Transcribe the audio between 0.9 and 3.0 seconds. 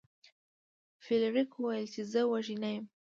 فلیریک وویل چې زه وږی نه یم.